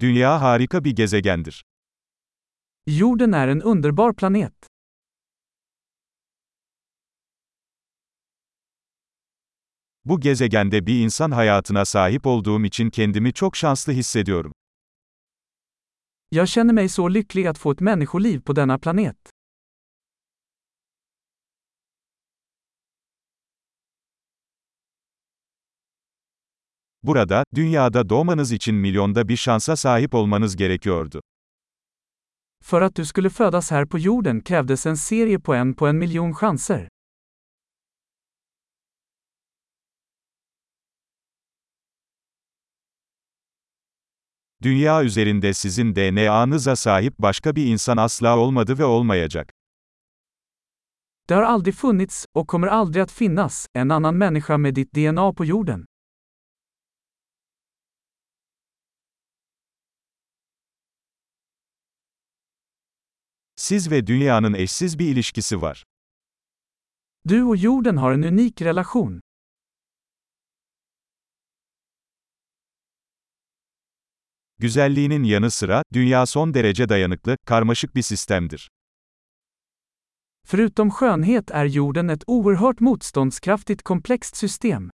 Dünya 0.00 0.40
harika 0.42 0.84
bir 0.84 0.96
gezegendir. 0.96 1.64
Jorden 2.86 3.32
är 3.32 3.48
en 3.48 3.60
underbar 3.60 4.16
planet. 4.16 4.52
Bu 10.04 10.20
gezegende 10.20 10.86
bir 10.86 11.04
insan 11.04 11.30
hayatına 11.30 11.84
sahip 11.84 12.26
olduğum 12.26 12.64
için 12.64 12.90
kendimi 12.90 13.32
çok 13.32 13.56
şanslı 13.56 13.92
hissediyorum. 13.92 14.52
Jag 16.30 16.48
känner 16.48 16.72
mig 16.74 16.90
så 16.90 17.08
lycklig 17.08 17.46
att 17.46 17.58
få 17.58 17.72
ett 17.72 17.80
människoliv 17.80 18.40
på 18.40 18.56
denna 18.56 18.78
planet. 18.78 19.35
Burada, 27.06 27.44
dünyada 27.54 28.08
doğmanız 28.08 28.52
için 28.52 28.74
milyonda 28.74 29.28
bir 29.28 29.36
şansa 29.36 29.76
sahip 29.76 30.14
olmanız 30.14 30.56
gerekiyordu. 30.56 31.20
För 32.64 32.82
att 32.82 32.96
du 32.96 33.04
skulle 33.04 33.30
födas 33.30 33.70
här 33.70 33.86
på 33.86 33.98
jorden 33.98 34.40
krävdes 34.40 34.86
en 34.86 34.94
serie 34.94 35.38
på 35.38 35.54
en 35.54 35.74
på 35.74 35.86
en 35.86 35.96
miljon 35.96 36.32
chanser. 36.32 36.88
Dünya 44.62 45.04
üzerinde 45.04 45.54
sizin 45.54 45.96
DNA'nıza 45.96 46.76
sahip 46.76 47.18
başka 47.18 47.56
bir 47.56 47.66
insan 47.66 47.96
asla 47.96 48.38
olmadı 48.38 48.78
ve 48.78 48.84
olmayacak. 48.84 49.52
Det 51.28 51.34
har 51.34 51.42
aldrig 51.42 51.74
funnits, 51.74 52.24
och 52.34 52.48
kommer 52.48 52.66
aldrig 52.66 53.02
att 53.02 53.12
finnas, 53.12 53.66
en 53.74 53.90
annan 53.90 54.16
människa 54.16 54.58
med 54.58 54.74
ditt 54.74 54.94
DNA 54.94 55.32
på 55.32 55.44
jorden. 55.44 55.84
Siz 63.56 63.90
ve 63.90 64.06
dünyanın 64.06 64.54
eşsiz 64.54 64.98
bir 64.98 65.08
ilişkisi 65.08 65.62
var. 65.62 65.84
Du 67.28 67.44
och 67.48 67.56
jorden 67.56 67.96
har 67.96 68.12
en 68.12 68.22
unik 68.22 68.62
relation. 68.62 69.20
Güzelliğinin 74.58 75.24
yanı 75.24 75.50
sıra, 75.50 75.82
dünya 75.92 76.26
son 76.26 76.54
derece 76.54 76.88
dayanıklı, 76.88 77.36
karmaşık 77.46 77.94
bir 77.94 78.02
sistemdir. 78.02 78.70
Förutom 80.46 80.90
skönhet 80.90 81.50
är 81.50 81.68
jorden 81.68 82.08
ett 82.08 82.24
oerhört 82.26 82.80
motståndskraftigt 82.80 83.82
komplext 83.82 84.36
system. 84.36 84.90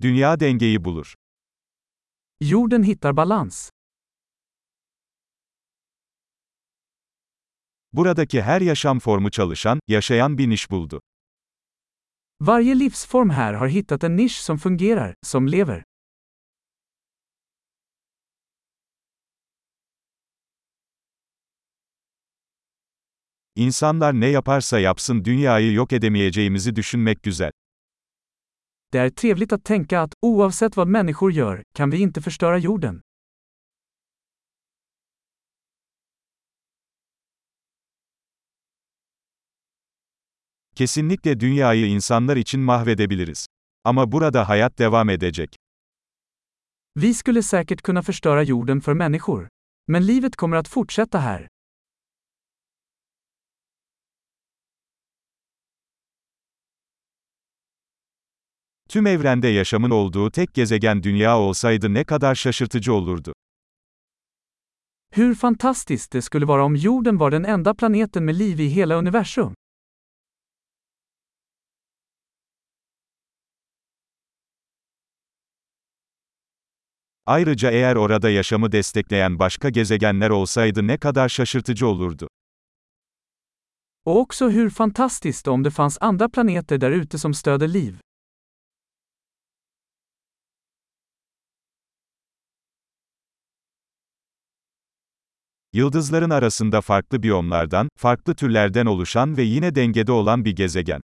Dünya 0.00 0.40
dengeyi 0.40 0.84
bulur. 0.84 1.14
Jorden 2.40 2.82
hittar 2.82 3.16
balans. 3.16 3.70
Buradaki 7.92 8.42
her 8.42 8.60
yaşam 8.60 8.98
formu 8.98 9.30
çalışan, 9.30 9.80
yaşayan 9.88 10.38
bir 10.38 10.48
niş 10.48 10.70
buldu. 10.70 11.00
Varje 12.40 12.78
livsform 12.78 13.30
här 13.30 13.54
har 13.54 13.68
hittat 13.68 14.04
en 14.04 14.16
nisch 14.16 14.34
som 14.34 14.56
fungerar, 14.56 15.14
som 15.22 15.46
lever. 15.52 15.84
İnsanlar 23.56 24.20
ne 24.20 24.26
yaparsa 24.26 24.78
yapsın 24.78 25.24
dünyayı 25.24 25.72
yok 25.72 25.92
edemeyeceğimizi 25.92 26.76
düşünmek 26.76 27.22
güzel. 27.22 27.50
Det 28.92 28.98
är 28.98 29.10
trevligt 29.10 29.52
att 29.52 29.64
tänka 29.64 30.00
att, 30.00 30.14
oavsett 30.26 30.76
vad 30.76 30.88
människor 30.88 31.32
gör, 31.32 31.62
kan 31.74 31.90
vi 31.90 31.98
inte 31.98 32.22
förstöra 32.22 32.58
jorden. 32.58 33.00
Kesinlikle 40.74 41.40
dünyayı 41.40 41.86
insanlar 41.86 42.36
için 42.36 42.60
mahvedebiliriz. 42.60 43.46
Ama 43.84 44.12
burada 44.12 44.48
hayat 44.48 44.78
devam 44.78 45.10
edecek. 45.10 45.56
Vi 46.94 47.14
skulle 47.14 47.42
säkert 47.42 47.82
kunna 47.82 48.02
förstöra 48.02 48.42
jorden 48.42 48.80
för 48.80 48.94
människor. 48.94 49.48
Men 49.86 50.06
livet 50.06 50.36
kommer 50.36 50.56
att 50.56 50.68
fortsätta 50.68 51.18
här. 51.18 51.48
Tüm 58.88 59.06
evrende 59.06 59.48
yaşamın 59.48 59.90
olduğu 59.90 60.30
tek 60.30 60.54
gezegen 60.54 61.02
dünya 61.02 61.38
olsaydı 61.38 61.94
ne 61.94 62.04
kadar 62.04 62.34
şaşırtıcı 62.34 62.92
olurdu. 62.92 63.32
Hur 65.14 65.34
fantastiskt 65.34 66.12
det 66.12 66.24
skulle 66.24 66.48
vara 66.48 66.64
om 66.64 66.76
jorden 66.76 67.20
var 67.20 67.32
den 67.32 67.42
enda 67.42 67.74
planeten 67.74 68.22
med 68.22 68.38
liv 68.38 68.58
i 68.58 68.76
hela 68.76 68.98
universum. 68.98 69.54
Ayrıca 77.26 77.70
eğer 77.70 77.96
orada 77.96 78.30
yaşamı 78.30 78.72
destekleyen 78.72 79.38
başka 79.38 79.68
gezegenler 79.68 80.30
olsaydı 80.30 80.86
ne 80.86 80.98
kadar 80.98 81.28
şaşırtıcı 81.28 81.86
olurdu. 81.86 82.28
Och 84.04 84.16
också 84.16 84.50
hur 84.50 84.70
fantastiskt 84.70 85.48
om 85.48 85.64
det 85.64 85.70
fanns 85.70 85.98
andra 86.00 86.28
planeter 86.28 86.80
där 86.80 86.90
ute 86.90 87.18
som 87.18 87.34
stöder 87.34 87.68
liv. 87.68 87.94
Yıldızların 95.72 96.30
arasında 96.30 96.80
farklı 96.80 97.22
biyomlardan, 97.22 97.88
farklı 97.96 98.34
türlerden 98.34 98.86
oluşan 98.86 99.36
ve 99.36 99.42
yine 99.42 99.74
dengede 99.74 100.12
olan 100.12 100.44
bir 100.44 100.56
gezegen. 100.56 101.00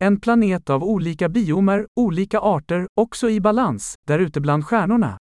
En 0.00 0.20
planet 0.20 0.70
av 0.70 0.82
olika 0.82 1.34
biomer, 1.34 1.86
olika 1.96 2.40
arter, 2.40 2.86
också 2.96 3.30
i 3.30 3.44
balans, 3.44 3.94
där 4.08 4.20
ute 4.20 4.44
bland 4.44 4.62
stjärnorna. 4.62 5.18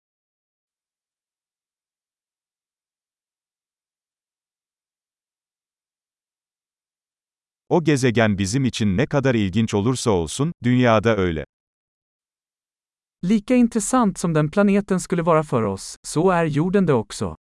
O 7.69 7.83
gezegen 7.83 8.37
bizim 8.37 8.65
için 8.65 8.97
ne 8.97 9.05
kadar 9.05 9.35
ilginç 9.35 9.73
olursa 9.73 10.11
olsun, 10.11 10.53
dünyada 10.63 11.17
öyle. 11.17 11.45
Lika 13.23 13.55
intressant 13.55 14.19
som 14.19 14.35
den 14.35 14.51
planeten 14.51 14.97
skulle 14.97 15.21
vara 15.25 15.43
för 15.43 15.63
oss, 15.63 15.95
så 16.03 16.29
är 16.31 16.45
jorden 16.45 16.87
det 16.87 16.93
också. 16.93 17.35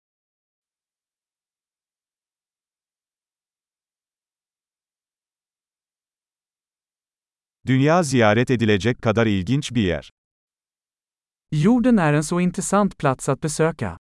Dünya 7.67 8.03
ziyaret 8.03 8.51
edilecek 8.51 9.01
kadar 9.01 9.25
ilginç 9.25 9.71
bir 9.71 9.81
yer. 9.81 10.11
Jorden 11.51 11.97
är 11.97 12.13
en 12.13 12.21
så 12.21 12.39
intressant 12.39 12.97
plats 12.97 13.29
att 13.29 13.41
besöka. 13.41 13.97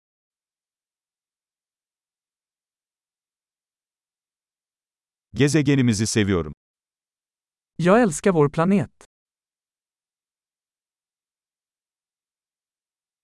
Gezegenimizi 5.33 6.07
seviyorum. 6.07 6.53
Jag 7.77 8.01
älskar 8.01 8.31
vår 8.31 8.49
planet. 8.49 8.91